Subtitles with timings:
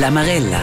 [0.00, 0.60] La Marella.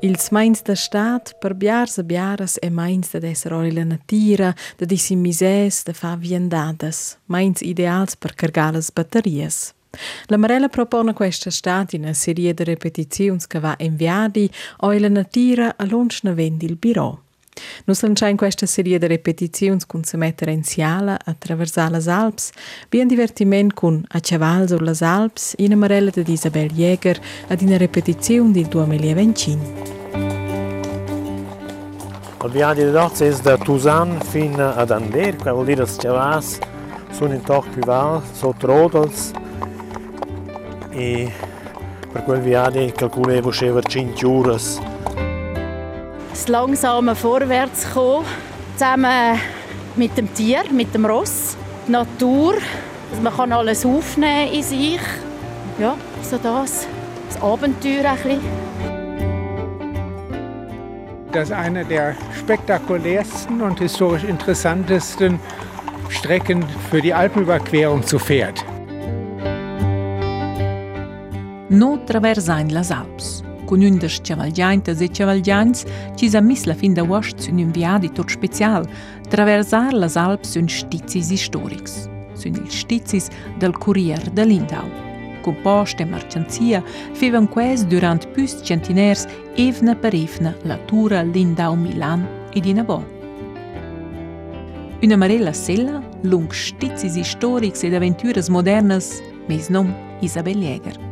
[0.00, 4.50] Ils mains da stat per biars e biaras e mains da esser oi la natira,
[4.76, 9.72] da dissi misès, da fa viendadas, mains ideals per cargar batterias.
[10.26, 14.50] La Marella propone questa stat in una serie di repetizioni che va inviati
[14.80, 17.22] oi la natira a lunch vendi il biro.
[17.84, 22.50] Nus in questa serie di repetizioni con se mettere in siala attraverso le Alps,
[22.88, 27.76] bien divertiment con A caval sur le Alps in Marella di Isabel Jäger ad una
[27.76, 30.00] repetizione del 2025.
[32.44, 36.08] Il viaggio di Dozze è da Tusan fino ad Ander, che vuol dire che
[37.10, 39.30] sono in tocco più val, sotto Rodels.
[40.90, 41.32] E
[42.10, 44.58] per quel viaggio calcolevo che 5 ore
[46.32, 48.24] das langsame Vorwärtskommen,
[48.74, 49.38] zusammen
[49.96, 52.54] mit dem Tier, mit dem Ross, die Natur,
[53.10, 55.00] dass man kann alles aufnehmen in sich.
[55.78, 56.86] Ja, so das,
[57.28, 58.40] das Abenteuer ein bisschen.
[61.32, 65.38] Das ist eine der spektakulärsten und historisch interessantesten
[66.08, 68.64] Strecken für die Alpenüberquerung zu Pferd.
[71.68, 75.84] No traversain las Alps con un des cavalgiantes e cavalgiants
[76.16, 78.86] ci sa mis la fin d'agost sun un viadi tot special,
[79.28, 82.08] traversar las Alps sun stizis historics.
[82.34, 84.88] Sun ils stizis del Courier de Lindau.
[85.42, 86.82] Compost e marcianzia
[87.14, 92.84] fevan quais durant püs centiners evna per evna la tura Lindau-Milan ed in.
[95.02, 101.11] Una marella sella, lung stizis historics ed aventuras modernas, mes nom Isabel Jäger.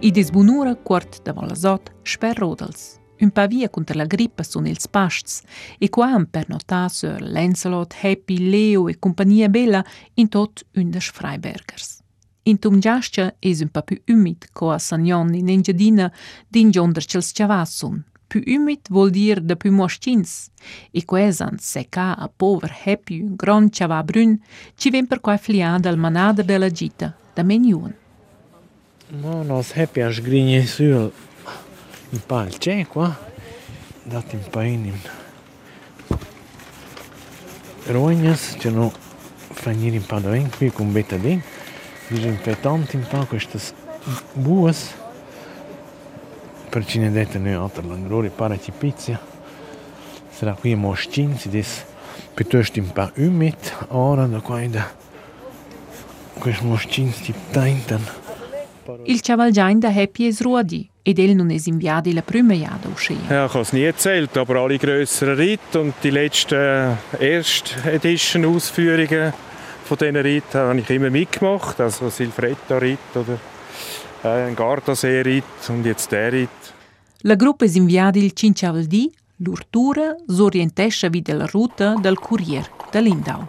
[0.00, 3.00] I disbunura quart da volasot sper rodels.
[3.18, 5.42] Un pa via contra la grippa sun ils pasts
[5.76, 11.10] e quam per notar sur Lancelot, Happy, Leo e compagnia bella in tot un des
[11.10, 11.98] Freibergers.
[12.44, 16.12] In tum giascia es un pa più umid co a in Engiadina
[16.46, 18.04] din gionder cels ciavassun.
[18.28, 20.50] Più umid vuol dir da più moschins.
[20.92, 24.40] E quesan seca a pover Happy un gran ciava brun
[24.76, 28.06] ci ven per quai fliada al manada bella gita da meniun.
[29.08, 31.06] No, nos hepja zhgrinje syll.
[32.12, 33.14] I palë qeku, a?
[34.08, 34.98] Datim painim
[37.88, 38.86] ruajnjës që në
[39.56, 41.40] franjirin padorin, kuj ku mbet e din,
[42.10, 44.82] dizhin për tamtin pak është të buës,
[46.68, 49.22] për qinë e detë në atër lëngrori, para që picja,
[50.36, 51.78] sëra kuj e moshqinë, si dis
[52.36, 54.84] për të është pa ymit, ora në kuajda,
[56.42, 58.27] kuj është moshqinë si tajnë tënë,
[59.04, 63.16] Il Cavalgiain da Happy es Ruadi ed el nun es inviadi la prima jada uscì.
[63.28, 68.44] Ja, ich habe es nie erzählt, aber alle grösseren Ritte und die letzten erste Edition
[68.44, 69.32] Ausführungen
[69.84, 73.38] von diesen Ritten habe ich immer mitgemacht, also Silfretta-Ritt oder
[74.24, 76.48] äh, ein Gardasee-Ritt und jetzt der Ritt.
[77.22, 83.48] La gruppa es inviadi il Cincavaldi, l'urtura s'orientesce via la ruta del Courier de Lindau.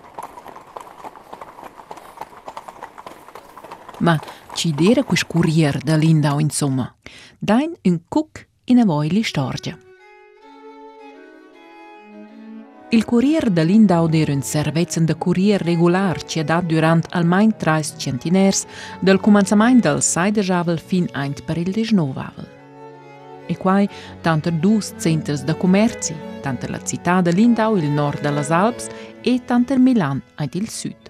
[4.00, 4.18] Ma
[4.54, 6.94] ci dera quis curier da Lindau insomma.
[7.38, 9.78] Dain un cuc in a voi li storgia.
[12.92, 17.52] Il Courier de Lindau era un servizio de courier regular ci ha dat durant almain
[17.56, 18.66] trais centiners
[19.00, 22.48] del començament del 6 de javel fin eint per il 19 avel.
[23.46, 23.88] E quai
[24.22, 28.88] tanter dus centres de commerci, tanter la città de Lindau, il nord de las Alps,
[29.22, 31.09] e tanter Milan, eint il sud.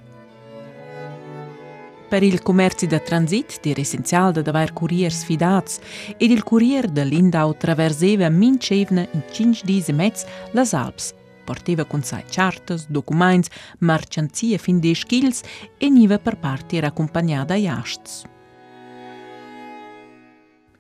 [2.09, 5.79] Per il commercio da transit era essenziale da aver couriers fidats
[6.17, 11.13] ed il courier de Lindau traverseva mincevna in cinque dise mezz las Alps.
[11.45, 13.49] Porteva con sé chartes, documents,
[13.79, 15.43] marcianzie fin de skills
[15.77, 18.25] e niva per parte era accompagnata ai asts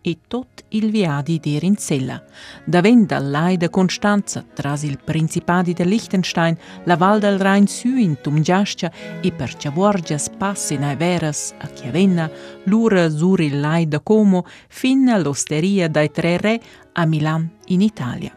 [0.09, 2.21] e tot il viadi d'er in sella.
[2.65, 7.87] Davent al lai de Constanza, tras il Principadi de Liechtenstein, la Val del Rhein su
[7.87, 8.91] in Tumgiascia
[9.21, 12.29] e per Ciavorgias passi nai veras a Chiavenna,
[12.63, 16.59] l'ura sur il lai de Como, fin all'osteria dai Tre Re
[16.93, 18.33] a Milan in Italia.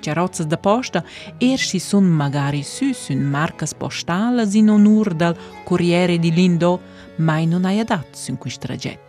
[0.00, 1.04] Ciarozzas da posta
[1.38, 6.80] er si sun magari su sun marcas postalas in onur dal Corriere di Lindo,
[7.16, 9.05] mai non hai adat sun quist traget.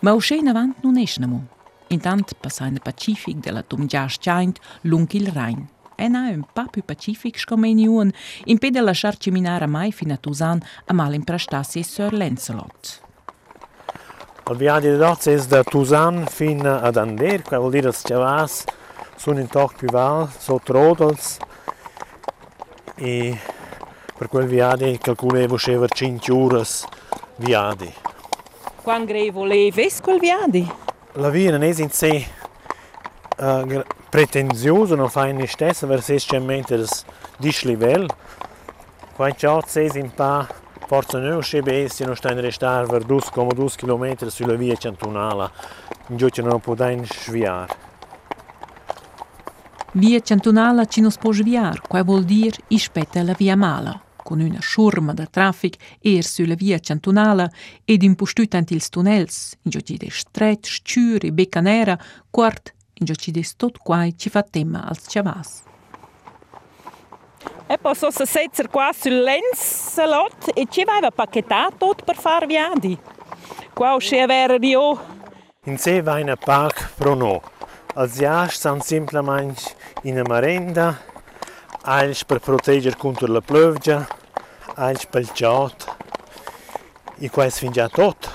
[0.00, 1.46] Ma uscì in avanti non esnamo.
[1.88, 5.68] Intant passai nel Pacific della Tumgias Giant lung il Rhein.
[6.28, 8.12] è un po' più pacific come in
[8.44, 13.02] impede lasciar camminare mai fino a Tusan a mal imprastassi Sir Lancelot.
[14.50, 18.14] Il viaggio di Dozze è da Tusan fino ad Ander, che vuol dire che ci
[18.14, 18.64] vas
[19.16, 21.36] sono in toc più val, sotto Rodels,
[22.94, 23.38] e
[24.16, 26.64] per quel viaggio calcolevo che 5 ore
[27.36, 27.92] viaggio.
[28.82, 30.74] Quando grevo leves quel viaggio?
[31.12, 32.26] La via non è in sé
[33.36, 36.88] uh, pretenziosa, non fa in stessa, verso il
[37.36, 38.08] dislivello.
[39.14, 40.48] Quando ciò è in pa
[40.86, 45.50] forza non c'è bestia, non sta in restare per 2,2 km sulla via cantonale,
[46.08, 47.88] in giù non può da sviare.
[49.92, 54.38] Via cantonale ci non si può sviare, questo vuol dire ispetta la via mala con
[54.38, 57.50] una schurma da traffic er sulla via cantonala
[57.84, 61.98] ed impostut ant ils tunnels, in giochi de stret, scciur e becca nera,
[62.30, 65.64] quart, in giochi de tot quai ci fa tema als chavas.
[67.66, 72.96] E poi sono setzer qua sul Lensalot e ci aveva pacchettato per far viadi.
[73.74, 74.96] Qua c'è vera di o.
[75.64, 77.42] In sé va in park pro no.
[77.94, 80.96] Als jahr sono semplicemente in una merenda,
[81.82, 84.06] eins per proteggere contro la pioggia,
[84.80, 85.96] altspălceot
[87.18, 88.28] i qua sfingia tot.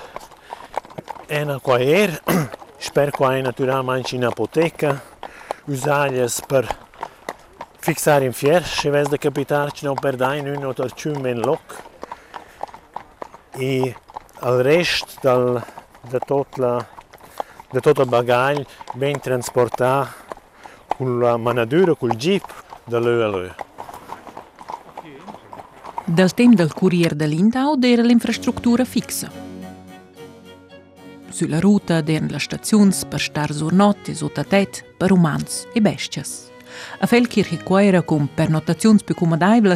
[1.46, 2.22] na qua er,
[2.88, 5.02] sper qua e natura manci in apoteca,
[5.66, 6.68] usaglias per
[7.80, 11.62] fixar in fier, se vezi de capitar cine o perdai în un otărcium în loc.
[13.58, 13.96] I
[14.40, 15.66] al rest dal,
[16.10, 16.86] de tot la
[17.72, 20.24] de tot il bagaglio ben trasportato
[20.98, 22.46] con la manadura, col jeep,
[22.86, 23.65] da lui a lui.
[26.08, 29.32] Dal tempo del Corriere dell'Indau era l'infrastruttura fixa.
[31.30, 36.52] Sulla ruta erano le stazioni per star surnotte sotto tet per umans e bestias.
[37.00, 39.74] A Felkirche era con pernotazioni più comodabili,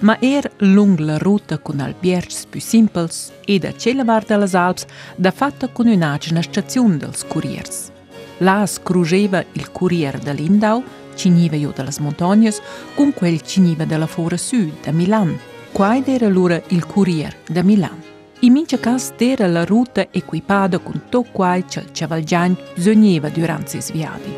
[0.00, 4.86] ma era lungo la ruta con alberghi più simples e da Celevar delle Alps
[5.16, 7.90] da fatta con un'agina stazione dels Corriers.
[8.38, 10.84] Là scrugeva il Corriere dell'Indau
[11.16, 12.52] ciniva io dalle montagne,
[12.94, 15.50] con quel ciniva della fora sud, da Milan.
[15.72, 18.02] Qua era allora il Courier da Milan.
[18.40, 23.78] In mince cas era la ruta equipata con tutto quel che il cavalgian bisognava durante
[23.78, 24.34] i sviadi.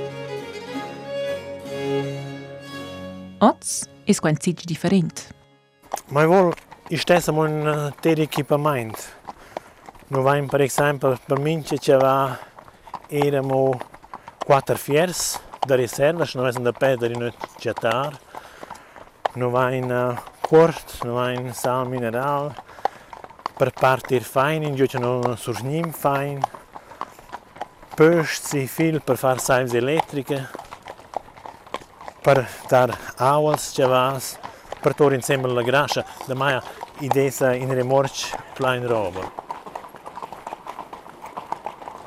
[3.38, 5.22] Oz è quanto differente.
[6.10, 6.54] Ma vuol
[6.88, 9.00] stesso un ter equipamento.
[10.08, 11.98] Noi per esempio per mince che
[13.08, 13.78] erano
[14.38, 18.12] quattro fiers, da reservas, não é da pedra e noite de jatar,
[21.04, 22.54] não vai na sal mineral,
[23.56, 26.40] per partir fein, in giù non surnim fein,
[27.94, 30.48] pösti fil per far sales elettriche,
[32.20, 34.38] per dar auas chavas,
[34.80, 36.60] per tor insieme la grascia, da mai
[36.98, 39.42] idesa in remorch plein roba.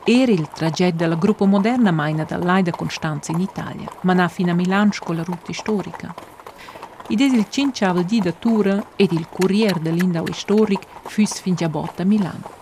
[0.03, 4.91] Era il tragetto della gruppo moderna maina dall'Aida Costanza in Italia, ma fino a Milano
[4.99, 6.35] con la rotta storica.
[7.09, 12.05] Ed il cinciava di datura ed il Corriere dell'Indau Storic fus fin già botta a
[12.05, 12.55] Milano.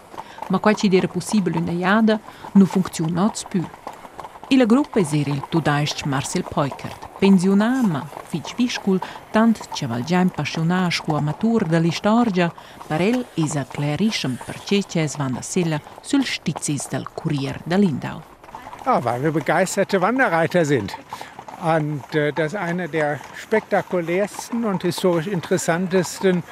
[0.50, 2.20] Ma qua ci era possibile una iada
[2.52, 3.64] non funziona più.
[4.48, 9.02] E la gruppa era il tudaist Marcel Peukert, pensionat ma fich viscul
[9.32, 12.54] tant ce val già impassionat scu amatur de l'istorgia,
[12.86, 17.78] per el is a clarischem perché es van da sella sul stizis del Kurier de
[17.78, 18.22] Lindau.
[18.86, 20.96] Ja, weil wir begeisterte Wanderreiter sind.
[21.64, 26.44] Und äh, das ist eine der spektakulärsten und historisch interessantesten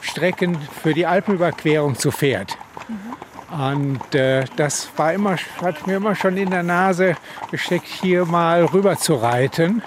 [0.00, 2.56] Strecken für die Alpenüberquerung zu Pferd.
[2.88, 3.14] Mhm.
[3.58, 7.14] Und äh, das war immer, hat mir immer schon in der Nase
[7.50, 9.82] gesteckt, hier mal rüber zu reiten.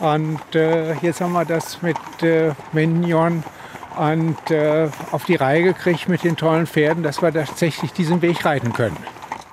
[0.00, 3.44] Und äh, jetzt haben wir das mit äh, Mignon
[3.96, 8.44] und äh, auf die Reihe gekriegt mit den tollen Pferden, dass wir tatsächlich diesen Weg
[8.44, 8.96] reiten können.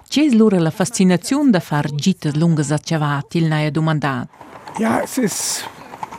[0.10, 4.28] C'è allora la fascinazione da far gite lunghe sacciavati, il naia domandat?
[4.80, 5.70] Ja, es ist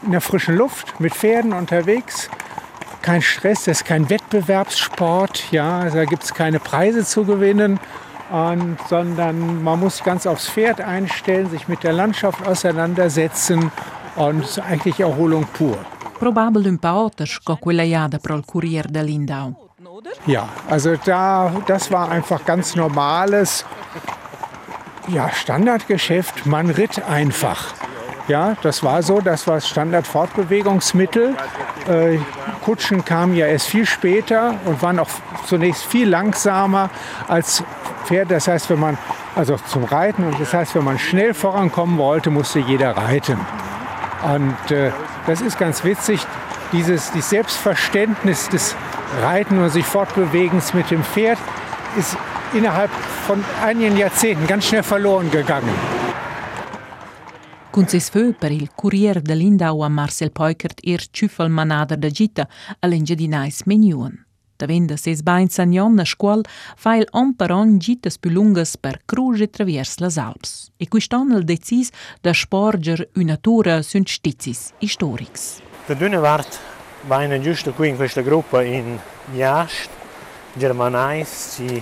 [0.04, 2.30] in der frischen Luft mit Pferden unterwegs.
[3.02, 5.50] Kein Stress, das ist kein Wettbewerbssport.
[5.50, 7.80] Ja, also da gibt es keine Preise zu gewinnen,
[8.30, 13.72] und, sondern man muss sich ganz aufs Pferd einstellen, sich mit der Landschaft auseinandersetzen
[14.14, 15.78] und es ist eigentlich Erholung pur.
[16.20, 19.70] Probabil un pa otters quella jada pro il Kurier de Lindau.
[20.26, 23.64] Ja, also da, das war einfach ganz normales
[25.08, 26.46] ja, Standardgeschäft.
[26.46, 27.74] Man ritt einfach.
[28.28, 31.34] Ja, das war so, das war Standardfortbewegungsmittel.
[31.88, 32.18] Äh,
[32.64, 35.08] Kutschen kamen ja erst viel später und waren auch
[35.46, 36.90] zunächst viel langsamer
[37.26, 37.64] als
[38.04, 38.30] Pferd.
[38.30, 38.98] Das heißt, wenn man,
[39.34, 43.38] also zum Reiten, und das heißt, wenn man schnell vorankommen wollte, musste jeder reiten.
[44.22, 44.92] Und äh,
[45.26, 46.24] das ist ganz witzig,
[46.72, 48.76] dieses, dieses Selbstverständnis des
[49.22, 51.38] Reiten und sich Fortbewegens mit dem Pferd
[51.98, 52.16] ist
[52.52, 52.90] innerhalb
[53.30, 55.74] von einigen Jahrzehnten ganz schnell verloren gegangen.
[57.70, 62.08] Cun ses fö per il Corriere de Lindau a Marcel Peukert ir ciuffel manada da
[62.08, 62.48] gita
[62.80, 64.16] a l'engiadinais meniuan.
[64.56, 66.42] Da venda ses bains a Nyon a scuol
[66.76, 70.72] fa il on per on gitas più lungas per cruge traviers las Alps.
[70.76, 75.62] E quiston il decis da sporger una tura sunt stizis historics.
[75.86, 76.58] Da d'una vart
[77.06, 78.98] vaina giusto qui in questa gruppa in
[79.32, 79.88] Jast,
[80.56, 81.80] Germanais, ci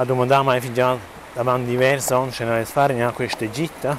[0.00, 0.98] andiamo effigiata
[1.34, 3.98] davanti diversa on se non fare neanche questa gitta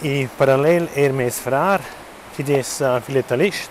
[0.00, 1.78] i parallel ermes frar
[2.34, 3.68] che des filetalist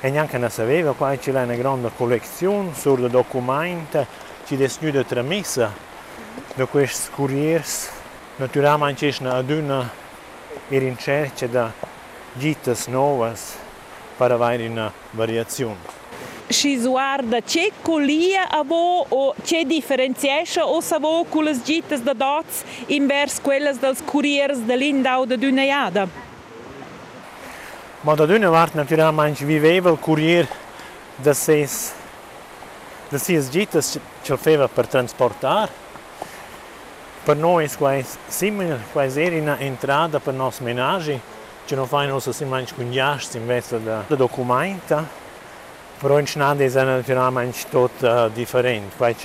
[0.00, 4.06] e neanche ne sapeva qua c'è una grande collezione sul documento
[4.46, 5.72] ci des nu de tramessa
[6.54, 7.90] de questi couriers
[8.36, 9.90] naturalmente c'è una duna
[10.68, 11.72] e ricerca da
[12.34, 13.56] gittas novas
[14.16, 15.97] para avere una variazione
[16.48, 21.64] și zoar da ce colia a avo o ce diferențiașă o să vo cu las
[21.64, 22.54] gites de dots
[22.86, 26.08] invers quelles dels curiers de lindau de düneiada.
[28.00, 30.48] Ma da düne wart naturalmente viveva il curier
[31.22, 31.92] de ses
[33.08, 35.68] de ses gites ce feva per transportar.
[37.24, 41.20] Per noi quais simile quais eri na entrada per nos menagi,
[41.66, 45.26] ce non fai non so simile cungiasti invece da, da documenta.
[46.02, 49.16] Röntgen ist natürlich ein Stadt äh, uh, different, weil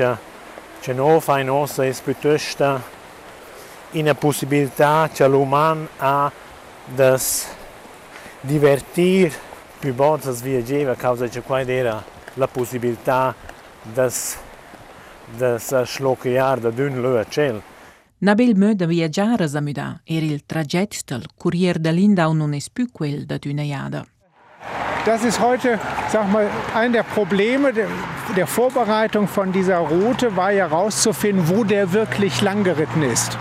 [0.82, 2.82] Genova in ossa ist piuttosto
[3.94, 6.32] eine Possibilität, dass l'uman a
[6.98, 7.48] das
[8.42, 9.32] divertir
[9.80, 12.04] più bot das viageva, causa che qua era
[12.36, 13.34] la possibilità
[13.94, 14.38] das
[15.38, 17.62] das schlocchiar da dün lö cel.
[18.20, 22.90] Nabil mö de viaggiare zamüda, er il tragettel, curier de linda un non es più
[22.92, 24.06] quel da düneiada.
[25.06, 30.70] Das ist heute, sag mal, ein der Probleme der, Vorbereitung von dieser Route war ja
[30.70, 33.38] herauszufinden, wo der wirklich lang geritten ist.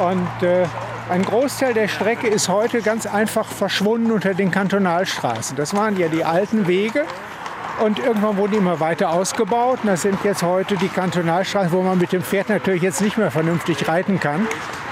[0.00, 0.66] Und äh,
[1.08, 5.56] ein Großteil der Strecke ist heute ganz einfach verschwunden unter den Kantonalstraßen.
[5.56, 7.04] Das waren ja die alten Wege.
[7.80, 9.78] Und irgendwann wurden die immer weiter ausgebaut.
[9.82, 13.16] Und das sind jetzt heute die Kantonalstraßen, wo man mit dem Pferd natürlich jetzt nicht
[13.16, 14.48] mehr vernünftig reiten kann.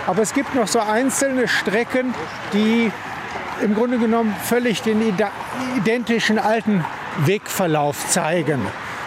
[0.07, 2.15] Aber es gibt noch so einzelne Strecken,
[2.53, 2.93] die
[3.63, 5.01] im Grunde genommen völlig den
[5.77, 6.85] identischen alten
[7.25, 8.61] Wegverlauf zeigen.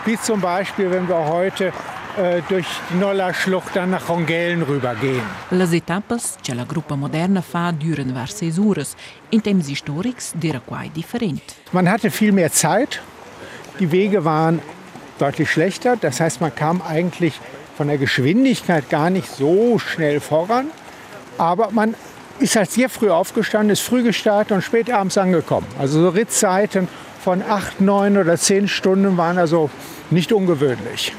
[0.05, 1.73] Wie zum Beispiel, wenn wir heute
[2.17, 5.21] äh, durch die Nolla-Schlucht dann nach Rongellen rübergehen.
[5.51, 8.95] Les etapas que la gruppa moderna fa duren var seis ures.
[9.29, 11.41] In temps historics dira quai different.
[11.71, 13.01] Man hatte viel mehr Zeit.
[13.79, 14.59] Die Wege waren
[15.19, 15.97] deutlich schlechter.
[15.97, 17.39] Das heißt, man kam eigentlich
[17.77, 20.67] von der Geschwindigkeit gar nicht so schnell voran.
[21.37, 21.93] Aber man
[22.39, 25.67] ist halt sehr früh aufgestanden, ist früh gestartet und spät abends angekommen.
[25.77, 26.87] Also so Rittzeiten
[27.23, 29.69] von acht, neun oder zehn Stunden waren also
[30.09, 31.13] nicht ungewöhnlich.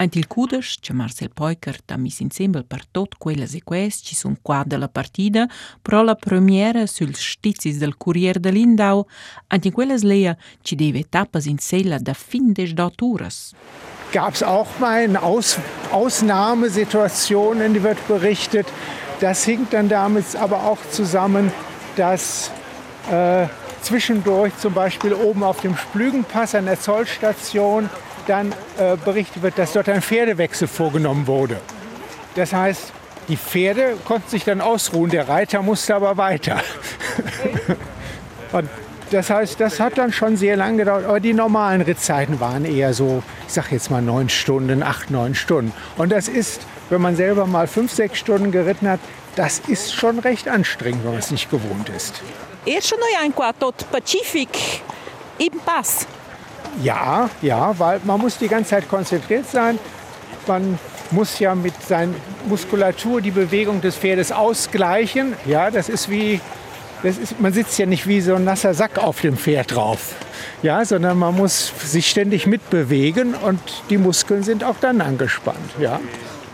[0.00, 4.36] Ein til cudes che Marcel Poiker ha mis insieme per tot quelle sequest ci sun
[4.40, 5.48] qua della partida
[5.82, 9.08] pro la premiera sul stizis del Corriere de Lindau
[9.48, 13.52] anti quelles lea ci deve etapas in sella da fin des dauturas.
[14.12, 15.58] Gab es auch mal eine Aus
[15.90, 18.68] Ausnahmesituationen, die wird berichtet,
[19.20, 21.52] das hing dann damit aber auch zusammen,
[21.96, 22.50] dass
[23.10, 23.46] äh,
[23.82, 27.88] zwischendurch zum Beispiel oben auf dem Splügenpass an der Zollstation
[28.26, 31.58] dann äh, berichtet wird, dass dort ein Pferdewechsel vorgenommen wurde.
[32.34, 32.92] Das heißt,
[33.28, 36.60] die Pferde konnten sich dann ausruhen, der Reiter musste aber weiter.
[38.52, 38.68] Und
[39.10, 42.92] das heißt, das hat dann schon sehr lange gedauert, aber die normalen Rittzeiten waren eher
[42.92, 45.72] so, ich sag jetzt mal neun Stunden, acht, neun Stunden.
[45.96, 49.00] Und das ist wenn man selber mal fünf, sechs Stunden geritten hat,
[49.36, 52.22] das ist schon recht anstrengend, wenn man es nicht gewohnt ist.
[52.64, 54.82] Erst schon ein tot Pazifik
[55.38, 56.06] im Pass.
[56.82, 59.78] Ja, ja, weil man muss die ganze Zeit konzentriert sein.
[60.46, 60.78] Man
[61.10, 62.14] muss ja mit seiner
[62.46, 65.34] Muskulatur die Bewegung des Pferdes ausgleichen.
[65.46, 66.40] Ja, das ist wie,
[67.02, 70.14] das ist, man sitzt ja nicht wie so ein nasser Sack auf dem Pferd drauf.
[70.62, 75.70] Ja, sondern man muss sich ständig mitbewegen und die Muskeln sind auch dann angespannt.
[75.78, 76.00] Ja.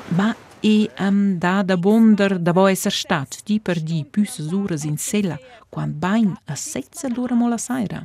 [0.09, 4.85] Ma e am da da bonder da vo esser stat di per di pius ures
[4.85, 8.03] in sella quan bain a setze l'ora mola saira.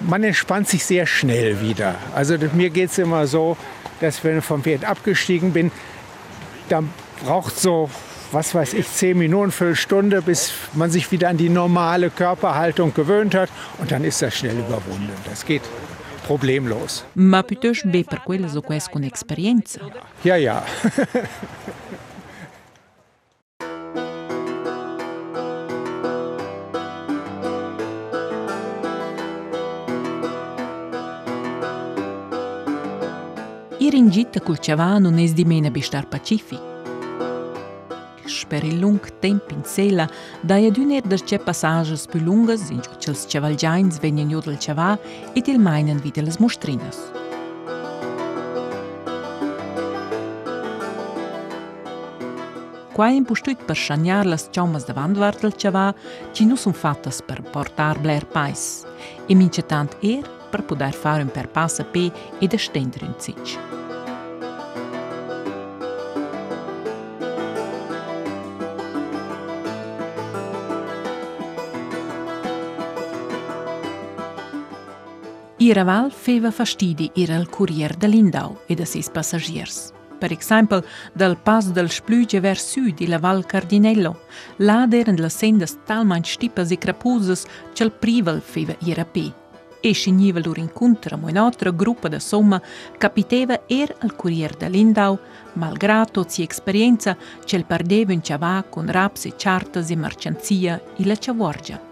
[0.00, 1.94] Man entspannt sich sehr schnell wieder.
[2.14, 3.56] Also mir geht es immer so,
[4.00, 5.70] dass wenn ich vom Pferd abgestiegen bin,
[6.68, 6.88] dann
[7.22, 7.90] braucht so,
[8.32, 13.34] was weiß ich, zehn Minuten, Viertelstunde, bis man sich wieder an die normale Körperhaltung gewöhnt
[13.34, 13.50] hat.
[13.78, 15.12] Und dann ist das schnell überwunden.
[15.28, 15.62] Das geht
[16.30, 17.04] problemlos.
[17.12, 19.80] Ma putești be per quella zo questa un'esperienza?
[20.22, 20.62] Ja, ja.
[33.78, 36.69] Ir in gita cul Ciavano nes di mena bistar pacific.
[38.50, 40.08] per il lung temp in sela,
[40.42, 44.90] daja dyner dërqe pasajës për lungës, in gjuqës që valgjajnë zvenjën jodël qëva,
[45.38, 46.98] i til majnën vitelës mushtrinës.
[52.90, 55.86] Qua im pushtujt per shanjar lës qomës dhe vandvartël qëva,
[56.34, 58.84] që nu sun fatës për portar bler pais.
[59.30, 62.08] E mincetant er per për pudar farën per passa pe
[62.40, 63.79] i dështendrin cicë.
[75.62, 79.92] Iraval feva fastidi era il Courier de Lindau e da sis passagiers.
[80.18, 84.22] Per esempio, dal pas del Splüge vers sud, la Val Cardinello,
[84.56, 89.34] là eren le sendas talmain stipas e crapusas che il privel feva ira pe.
[89.82, 92.58] E scigniva lor incontra mo un'altra gruppa da somma
[92.96, 95.18] capiteva er al Courier de Lindau,
[95.56, 97.14] malgrado si esperienza
[97.44, 101.89] che il perdeva in ciavà con raps e chartas e mercanzia e la ciavorgia.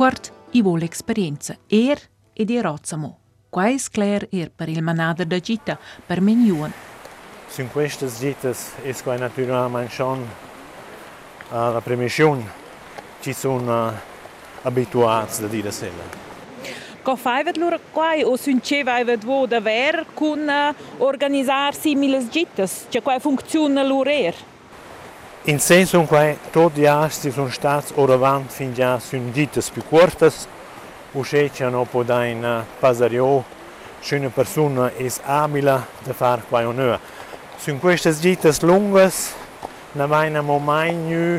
[0.00, 2.00] Quart i vuole esperienza er
[2.32, 3.18] e di rozzamo.
[3.50, 6.72] Qua è scler er per il manader da gita per meniuan.
[7.50, 12.50] Sunt queste gitas es qua naturalmente schon uh, la premissione
[13.20, 13.92] ci sono uh,
[14.62, 16.04] abituati da dire sella.
[17.02, 22.86] Co faivet lura quai o sunceva evet vo da ver con uh, organizar similes gitas,
[22.88, 24.34] che quai funziona lura er.
[25.44, 29.62] In senso in cui tutti gli altri sono stati ora avanti fin già su ditte
[29.72, 30.30] più corte,
[31.12, 33.42] o se c'è un po' da in pasario,
[34.00, 36.98] se una persona è abile a fare qua no.
[37.56, 39.10] Su queste ditte lunghe
[39.96, 41.38] abbiamo mai più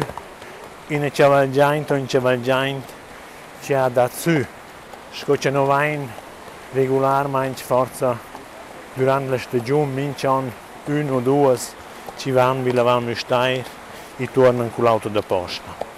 [0.88, 2.94] in un cavalgiante o in cavalgiante
[3.76, 4.46] ha dato su.
[5.12, 6.00] Scoccia non vai
[6.74, 8.18] regolarmente forza
[8.96, 10.52] durante la stagione, minciano
[10.86, 11.56] uno o due
[12.18, 13.14] ci vanno vi lavano
[14.18, 15.90] e tornano con l'auto da posta.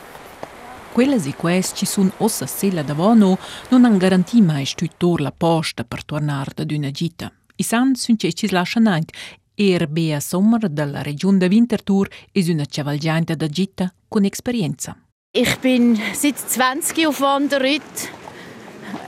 [0.92, 3.38] Quelles e queste ci sono ossa sella davano
[3.70, 7.32] non han garantì mai stuttor la posta per tornare da una gita.
[7.56, 9.14] I san sun ci lasciano anche
[9.56, 14.96] Er Bea Sommer della Regione de Winterthur ist una cavalgiante da gita con esperienza.
[15.36, 18.12] Ich bin seit 20 auf Wanderritt,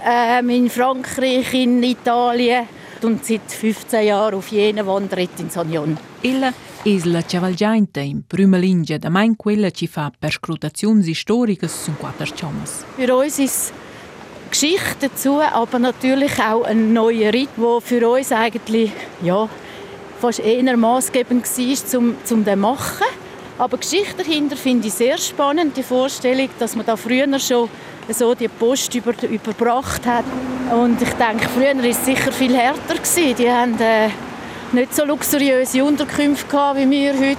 [0.04, 2.68] ähm, in Frankreich, in Italien
[3.02, 5.98] und seit 15 Jahren auf jenen Wanderritt in Sagnon.
[6.22, 6.54] Ella
[6.88, 11.92] è la cavalgiante in prima linea da mai quella ci fa per scrutazioni storiche su
[11.98, 12.86] quattro ciamas.
[12.96, 13.74] Für uns ist
[14.52, 18.92] Geschichte dazu, aber natürlich auch ein neuer Ritt, der für uns eigentlich
[19.24, 19.50] ja,
[20.20, 23.08] fast eher maßgebend war, um, um den machen.
[23.58, 27.68] Aber Geschichte dahinter finde ich sehr spannend, die Vorstellung, dass man da früher schon
[28.10, 30.26] so die Post über, überbracht hat.
[30.72, 32.94] Und ich denke, früher war es sicher viel härter.
[32.94, 33.36] Gewesen.
[33.38, 34.10] Die haben äh,
[34.76, 37.38] nicht so luxuriöse Unterkünfte gehabt, wie wir heute.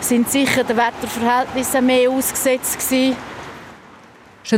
[0.00, 3.16] Sind sicher den Wetterverhältnissen mehr ausgesetzt gewesen.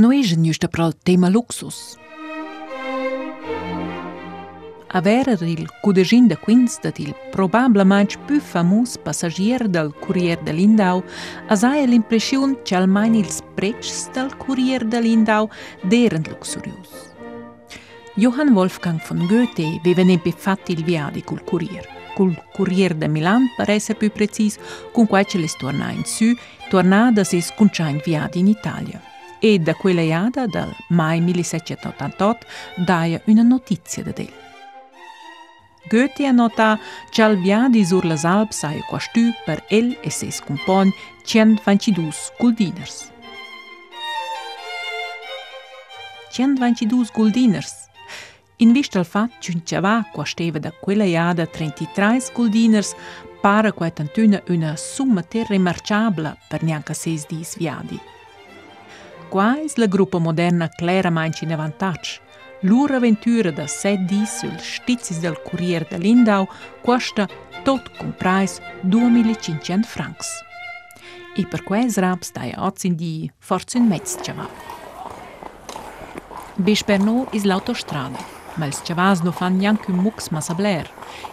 [0.01, 1.99] Noch ist nicht das Thema Luxus.
[4.89, 11.03] Avere il cudegin de quins dat il probabilmente più famus passagier del Courier de Lindau
[11.49, 15.51] asaia l'impression che almeno ils precs del Courier de Lindau
[15.83, 17.13] deren luxurius.
[18.15, 21.96] Johann Wolfgang von Goethe aveva fatto il viaggio col Courier.
[22.17, 24.59] Col Courier de Milan, per essere più precis,
[24.91, 26.35] con cui ce le torna in su,
[26.71, 28.99] tornata si sconcia in viaggio in Italia.
[29.39, 34.33] E da quella iada, dal mai 1788, daia una notizia da del.
[35.89, 36.79] Goethe annota
[37.11, 40.93] che al viadi sur las Alps saia quastù per el e ses compagni
[41.25, 43.13] 122 guldiners.
[46.33, 47.86] 122 guldiners.
[48.61, 52.95] In vista al fatto che Ciavà coasteva da quella iada 33 sculdiners,
[53.39, 58.01] pare che tantuna una somma ter rimarciabile per neanche 6 di sviadi.
[59.29, 62.21] Quais la gruppa moderna clara manci in vantaggio.
[62.61, 66.49] L'uraventura da 7 di sul stizis del Corriere de Lindau
[66.81, 67.29] costa
[67.63, 70.27] tot comprais 2500 francs.
[71.37, 74.49] E per quais rap stai a di forza in mezzo Ciavà.
[76.55, 78.36] Bis per noi è l'autostrada.
[78.57, 80.91] Ma ils ciavas no fan neanche un mux ma sabler.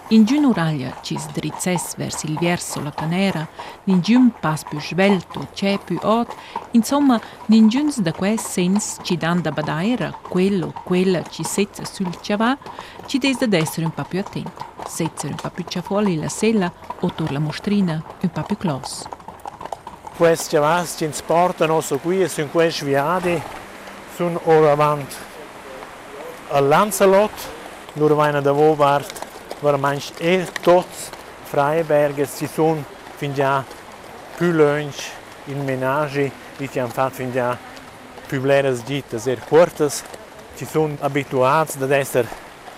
[0.09, 3.47] In giun uraglia ci sdrizzes vers il verso la canera,
[3.85, 6.33] ningiun pas più svelto, c'è più ot,
[6.71, 12.57] insomma, ningiuns da quel sens ci dan da badaera, quello, quella ci sezza sul ciavà,
[13.05, 14.63] ci des da essere un po' più attenti.
[14.85, 19.07] Setzer un po' più ciafuoli la sella o tor la mostrina un po' più clos.
[20.15, 23.41] Questi ciavas ci portano qui e su questi viadi
[24.15, 25.31] sono ora avanti
[26.49, 27.31] Lancelot,
[27.93, 29.25] loro vanno da Wobart,
[29.59, 31.11] veramente e tutti
[31.43, 32.83] Freiberger si sono
[33.15, 33.63] fin già
[34.35, 35.11] più lunch
[35.45, 37.57] in menage e ti hanno fatto fin già
[38.25, 40.03] più blere gitte, sehr cortes,
[40.55, 42.27] ci sono abituati ad essere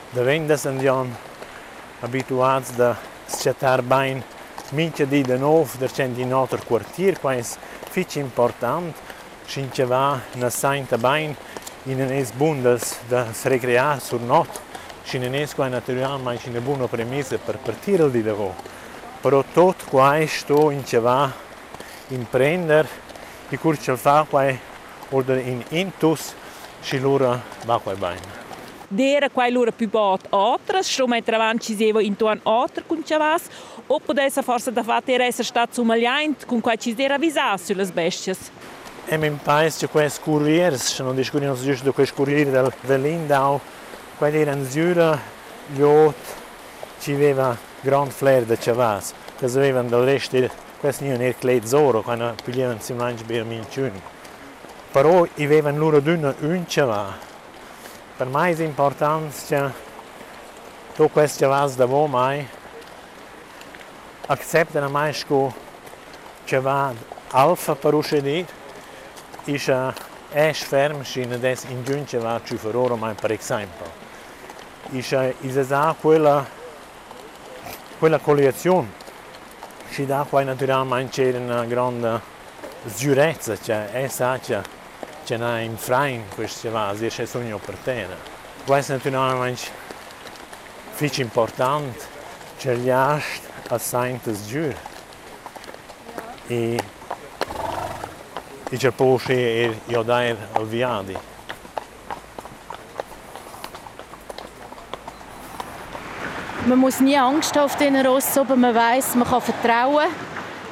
[0.09, 1.13] da vendas andiamo,
[2.01, 4.23] abituati da scettare bene
[4.71, 7.43] mince di de nuovo, der c'è in quartier, qua è
[7.89, 8.97] fitch importante,
[9.45, 11.35] cinque va na sainta bene
[11.89, 14.61] inënesbundes de se recrear sur not,
[15.05, 18.53] și nënes cu naturalmai și nebună premisă per partirul de devo.
[19.21, 21.33] Però tot cu ai sto in ceva
[22.11, 22.85] imprender,
[23.49, 24.59] i cur cel fa cu ai
[25.11, 26.33] order in intus
[26.83, 28.17] și lura va cu ai.
[28.87, 33.41] Dera quai lura più bot otras, stro mai travan ci sevo intorno otra con cevas,
[33.87, 37.83] o potesse forse da fate era essere stato somagliant con quai ci sera visar sulle
[37.93, 38.51] besties.
[39.11, 42.97] emim pajs që kue skurrierës që në dishkurin ose gjyshë do kue skurrierë dhe, dhe
[43.01, 43.59] lindau,
[44.19, 45.11] kue dhe në zyra
[45.77, 46.33] ljot
[47.03, 47.51] që veva
[47.83, 50.43] grand fler dhe që vas, që zveva në dërështë
[50.81, 54.03] kue së një nërë klejtë zoro, kue në pëlljeven si mlanjë bërë minë qënë.
[54.95, 57.05] Però i veva në lurë dynë unë që va,
[58.17, 59.71] per mai è importante që
[60.95, 62.47] tu queste vas da vo mai
[64.27, 65.51] acceptano mai sku
[66.47, 66.93] që va
[67.35, 68.47] alfa për ushedit,
[70.29, 71.83] è fermo che non è in
[72.19, 74.03] va ci per ora mai per esempio
[74.91, 76.45] e che è quella
[77.97, 79.03] quella collezione
[79.91, 82.21] ci dà poi naturalmente una grande
[82.85, 84.83] sicurezza cioè è sa che
[85.25, 88.05] ce n'è in frein queste vasi, c'è sogno per te.
[88.63, 89.63] Questo è naturalmente
[90.91, 92.05] fici importante,
[92.57, 94.75] c'è gli ast a saintes giur.
[96.47, 96.79] E
[98.71, 101.17] e poi er io dai al viadi.
[106.65, 110.07] Man muss nie Angst haben auf diesen Ross, aber man weiß, man kann vertrauen.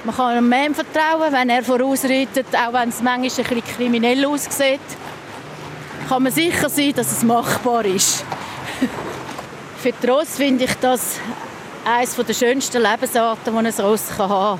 [0.03, 4.25] Man kann einem Mann vertrauen, wenn er vorausreitet, auch wenn es manchmal ein bisschen kriminell
[4.25, 4.79] aussieht.
[6.09, 8.25] Kann man sicher sein, dass es machbar ist.
[9.77, 11.19] Für die Ross finde ich das
[11.85, 14.59] eines der schönsten Lebensarten, die ein Ross haben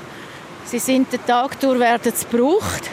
[0.66, 2.88] Sie sind den Tag durch werden sie gebraucht,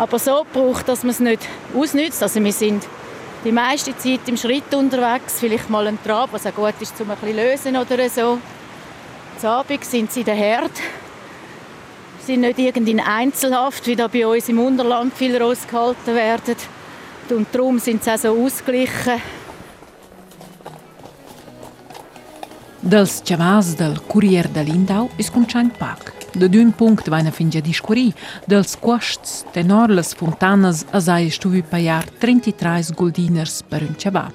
[0.00, 1.42] aber so gebraucht, dass man es nicht
[1.76, 2.22] ausnützt.
[2.22, 2.86] Also wir sind
[3.44, 7.10] die meiste Zeit im Schritt unterwegs, vielleicht mal ein Trab, was auch gut ist, um
[7.10, 8.38] ein bisschen lösen oder so.
[9.42, 10.72] Abend sind sie der Herd
[12.26, 16.54] sind nicht in Einzelhaft, wie da bei uns im Unterland viel rausgehalten werden.
[17.30, 19.20] Und darum sind sie auch so ausgeglichen.
[22.82, 26.19] Dels chavas del Courier de Lindau is conciant pac.
[26.32, 28.12] Da d'un punct vaina fingia discuri,
[28.46, 34.30] dels quasts tenor las fontanas as ai stuvi paiar 33 guldiners per un chavà.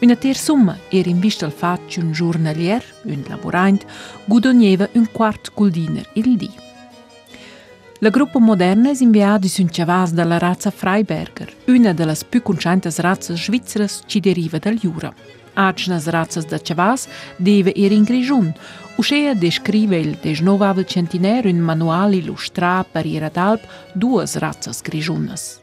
[0.00, 3.84] Una ter summa era in vista al fat un giornalier, un laborant,
[4.26, 6.50] gudonieva un quart guldiner il di.
[8.00, 12.92] La gruppa moderna è inviata su un chavas dalla razza Freiberger, una delle più conosciute
[12.98, 15.12] razze svizzere che deriva dal Jura.
[15.58, 18.52] Āčnas racas dačavās, divi ir inkrižun,
[18.98, 23.60] Ușeia de scrivel de novavel centiner în manuali lustra pariera d'alp
[23.92, 25.60] duas razzas grijunas.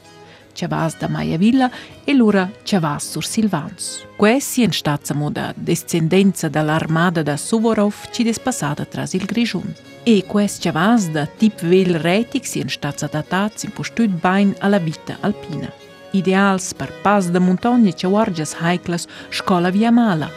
[0.53, 1.69] Cevas da Maia Villa
[2.05, 4.05] e l'ura Cevas sur Silvans.
[4.17, 9.75] Questi in stazza moda descendenza dall'armada da Suvorov ci despassata tras il grijun.
[10.03, 15.17] E quest Cevas da tip vel retix in stazza datats in postut bain alla vita
[15.19, 15.84] alpina
[16.19, 20.31] ideals per pas de montagne ce vargjes hajkles shkolla via mala.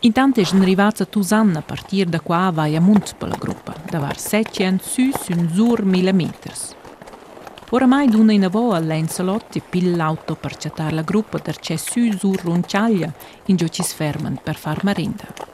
[0.00, 3.98] Intanto është nërivacë të uzanë për tjirë dhe kua avaja mund për lë grupë, dhe
[4.00, 5.84] varë 700 sy së zur
[7.72, 12.10] Ora mai dună in avoa Lancelotti pil l'auto per cettar la gruppa der c'è su
[12.18, 13.12] zur ronciaglia
[13.46, 15.49] in giocis fermant per far marinda.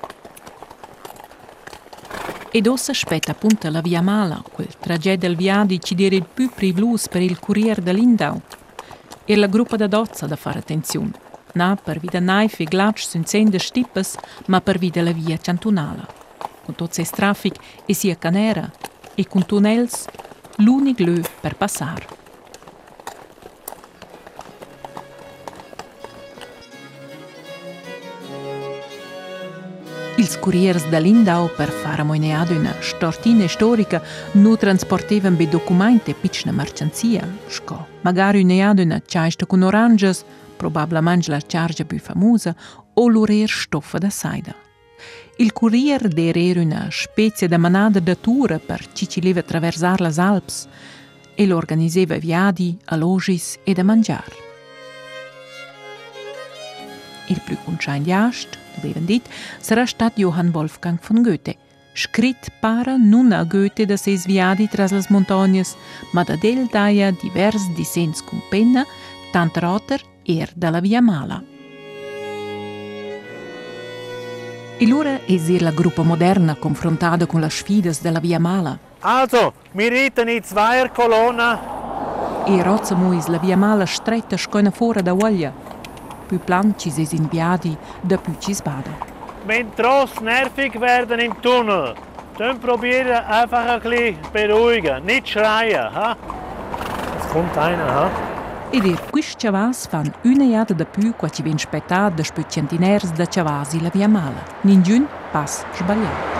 [2.57, 6.49] Ed ossa aspetta appunto la via Mala, quel tragetto del viadi ci dire il più
[6.49, 8.41] privlus per il Corriere de Lindau.
[9.27, 11.13] E la gruppa da dozza da fare attenzione.
[11.53, 14.17] Na per vida naif e sun zende stippes,
[14.47, 16.09] ma per vida la via cantonala.
[16.65, 18.73] Con tot ses traffic e sia canera,
[19.15, 20.07] e con tunnels
[20.57, 22.07] l'unic lö per passar.
[30.19, 34.03] Ils Corriers da Lindau per fare moineado una stortina storica
[34.33, 40.25] nu transportevan be documenti e piccina mercanzia, sco magari uneado una ciaista con oranges,
[40.57, 42.57] probabilmente la chargia più famosa,
[42.95, 44.55] o l'urer stoffa da saida.
[45.37, 50.15] Il Courier era una specie di manada de tour per chi ci leva attraversare le
[50.17, 50.67] Alps
[51.35, 54.46] e lo organisava viadi, allogis e da mangiare.
[57.29, 59.27] Il più conciagliast, dovevano dit,
[59.59, 61.57] sarà stato Johann Wolfgang von Goethe,
[61.93, 65.77] scrit para non a Goethe da ses viadi tras las montagnas,
[66.13, 68.85] ma da del daia divers dissens con penna,
[69.33, 71.43] tant roter er dalla via mala.
[74.79, 78.79] E l'ora es la gruppa moderna confrontata con le sfide della via mala.
[79.01, 81.59] Also, wir reiten in Zweierkolonne.
[82.47, 85.66] E rozza muis la via mala stretta scoina fora da voglia.
[86.27, 88.91] Più planci es inviati da più ci sbada.
[89.47, 91.95] Wenn Tross nervig werden im Tunnel,
[92.37, 95.95] dann probieren einfach ein bisschen beruhigen, nicht schreien.
[95.95, 96.17] Ha?
[97.19, 98.11] Es kommt einer, ha?
[98.73, 102.43] Ed er quist chavas fan una jada da più qua ci ven spettat da spö
[102.49, 104.43] centiners da chavasi la via mala.
[104.63, 106.36] Ningun pas sbagliato.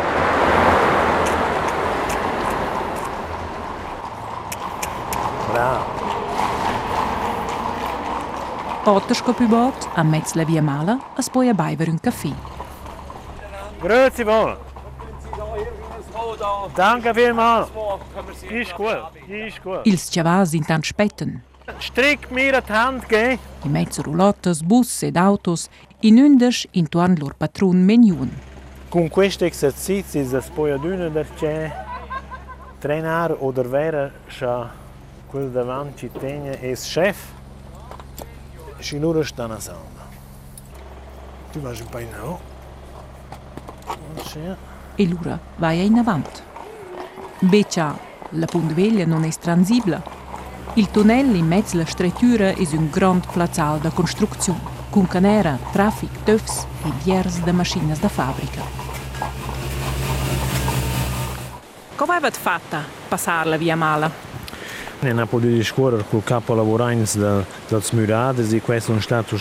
[8.89, 12.33] Ottersko più bot, a mezz la via mala, a baiver un caffè.
[13.81, 14.57] Grüezi wohl.
[16.75, 17.69] Danke vielmals.
[18.49, 19.81] Ist gut, ist gut.
[19.85, 21.43] Ils chavas intant spetten.
[21.79, 23.41] Strick mir die Hand geben.
[23.65, 25.69] In mezzo roulottes, bus ed autos,
[26.01, 28.31] in undes intorn lor patron meniun.
[28.89, 31.73] Con questo esercizio si può adunare perché
[32.79, 34.67] treinare o davvero che
[35.27, 37.35] quel davanti tiene è il chef
[38.79, 40.07] e loro stanno a salva.
[41.53, 42.55] Tu vai un po' in avanti.
[44.29, 44.41] Sì.
[44.97, 46.43] E l'ura vai in avant.
[47.41, 47.99] Beccia,
[48.31, 50.03] la pundveglia non è transibla.
[50.75, 54.61] Il tunnel in mezzo alla strettura è un grand plazzal da costruzione,
[54.91, 58.63] con canera, traffic, töfs e diers de maschines da fabbrica.
[61.95, 64.36] Come avete fatta passare la via mala?
[65.07, 69.37] Non ha potuto scorrere col capo lavorante del, del Smurades e questo è un stato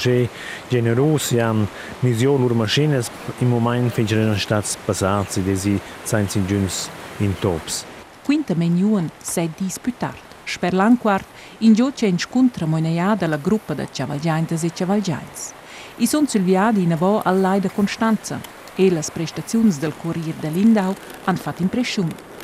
[0.68, 1.68] generoso e hanno
[2.02, 3.04] misionato le macchine
[3.40, 6.74] in momento finché erano stati passati e si sono giunti
[7.18, 7.84] in tops.
[8.24, 10.22] Quinta meniun sei disputart.
[10.46, 11.26] Sper l'anquart,
[11.60, 15.52] in giù c'è in scontra moneiada la gruppa de cavalgiantes e cavalgiants.
[15.98, 18.40] I son sul viadi in avò all'ai da Constanza
[18.76, 22.35] e le prestazioni del Corriere de Lindau hanno fatto impressione.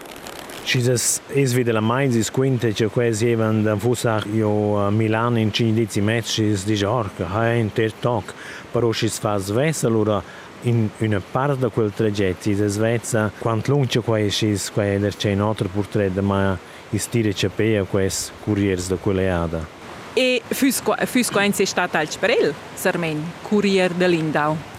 [0.63, 5.37] Cis es wieder la mais is quinte che quasi even da fusach io a Milan
[5.37, 8.33] in cindizi matches di Jorca, ha in ter toc,
[8.71, 10.21] però cis fas vessa allora
[10.63, 15.33] in una parte da quel tragetto di Svezia, quanto lungo qua cis qua der c'è
[15.33, 16.57] un altro portretto ma
[16.91, 19.65] is tire cepea quest couriers da quella ada.
[20.13, 24.70] E Fusco, Fusco è stato al Sperel, Sarmen, Courier de Lindau.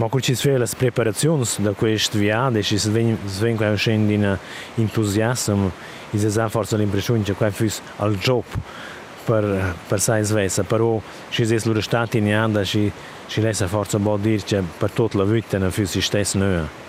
[0.00, 4.38] Ma kur që sfere las preparacjones da questa viade și sven cu scendi în
[4.80, 5.72] entuziasm
[6.10, 8.44] i se za forță l'impresiune că quai fus al job
[9.24, 9.44] per
[9.88, 12.92] per sai svesa però și zes lur stati ne anda și
[13.28, 16.79] și lesa forță bo dir că per tot la vite ne fus i stes nöa.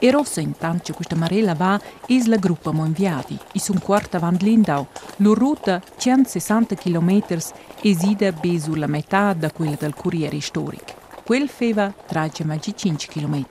[0.00, 4.86] E rossa intanto questa marella va è la gruppa monviati, e sun quarta van Lindau.
[5.16, 7.38] La ruta 160 km
[7.82, 10.94] esida be sulla metà da quella del Corriere Storico.
[11.24, 13.46] Quel feva 35 km.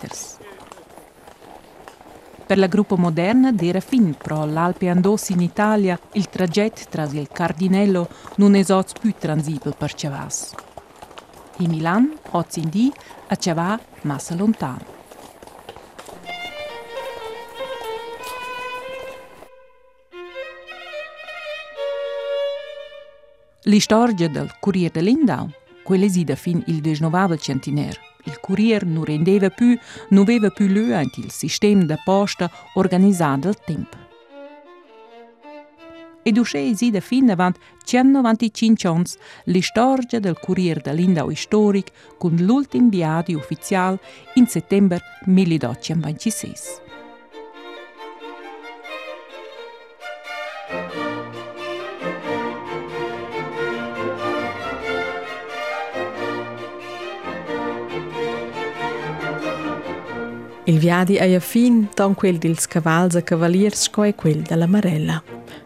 [2.47, 7.27] Per la gruppa moderna d'era fin pro l'Alpe andossi in Italia il tragitto tra il
[7.29, 8.07] Cardinello
[8.37, 8.63] non è
[8.99, 10.55] più transibile per Chavas.
[11.57, 12.93] In Milan, oggi in di,
[13.27, 14.96] a Chavà, massa lontano.
[23.67, 25.49] L'istorgia del Corriere de Lindau,
[25.83, 27.99] quella sida fin il 19 centinaire.
[28.23, 29.77] Il Corriere non rendeva più,
[30.11, 33.97] non aveva più luant il sistema da posta organizzato al tempo.
[36.23, 39.03] Ed uscì sida fin avant 195 anni
[39.45, 43.99] l'istorgia del Corriere de Lindau storic con l'ultim viadi ufficiale
[44.35, 46.86] in settembre 1826.
[60.67, 65.23] Il viadi è a fin, tan quel dils cavals e cavaliers e quel della Marella.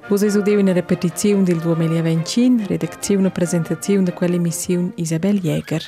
[0.08, 5.82] Vos es udeu una repetizione del 2025, redazione e presentazione di quell'emissione Isabel Jäger.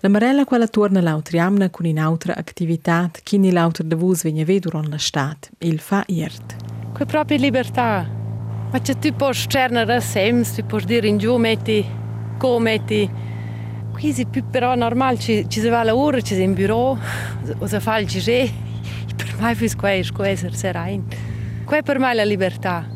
[0.00, 4.60] La Marella quella torna l'autriamna con un'altra attività che ni l'autra de vos vegna ve
[4.60, 6.56] durant l'estat, il fa iert.
[6.92, 8.08] Quella propria libertà.
[8.72, 11.84] Ma c'è tu puoi scernere sems, tu dire in giù metti,
[12.38, 13.10] come metti,
[13.98, 16.96] qui è più però normale, ci, ci si va a lavoro, ci si in bureau,
[17.58, 18.48] o si fa il gigè.
[19.16, 21.04] Per me è qua è essere sereno.
[21.64, 22.86] Qua per me è la libertà.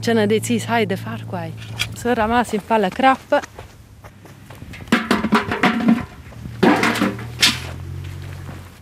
[0.00, 1.46] C'è una decisione di fare qua.
[1.94, 3.40] Se ramassi in palla crappa.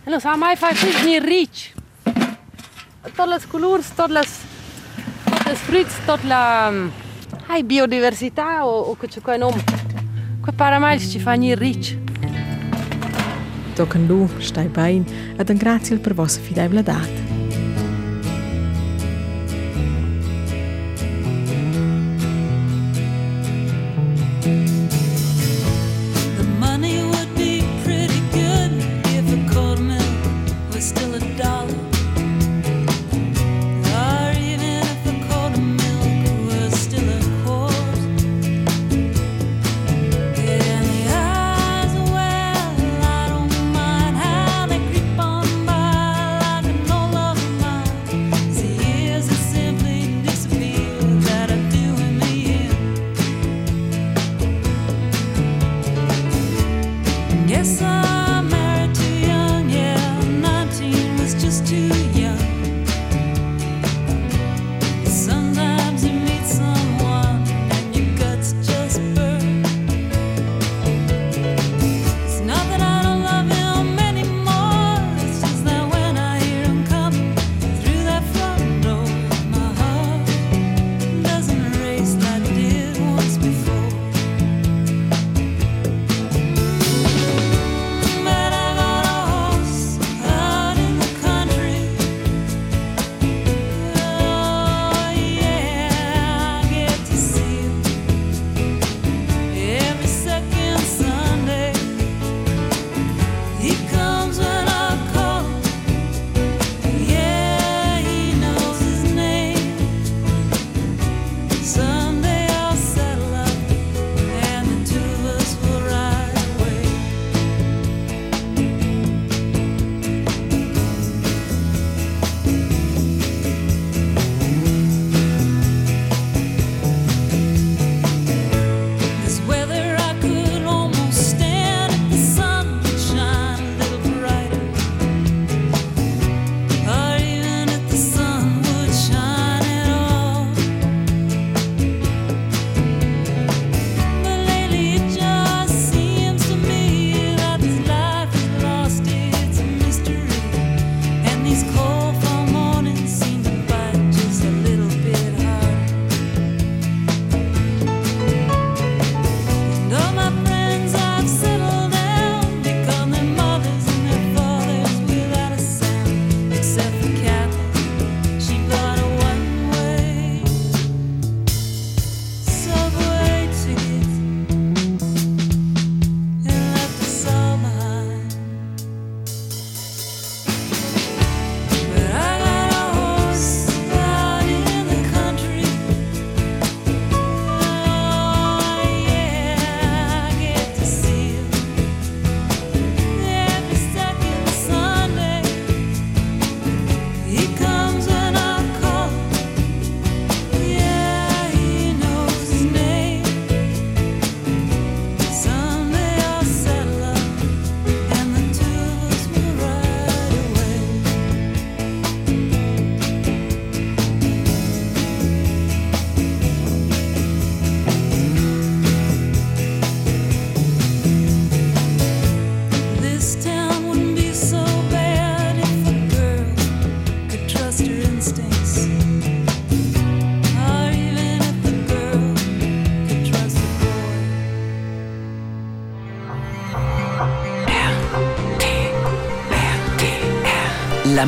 [0.03, 1.73] E non sa mai fare qui ricci.
[2.03, 4.23] Tutte le colori, tutte le,
[5.55, 7.05] frutti, tutte le
[7.47, 9.63] hai biodiversità o, o che c'è qua nome.
[9.63, 9.76] Qua
[10.57, 11.95] Bara mai Stefania Rich.
[13.75, 15.05] Tocan lu, stai bain,
[15.37, 17.26] ad un grazie per vostra fidelitat.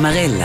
[0.00, 0.39] Amarel.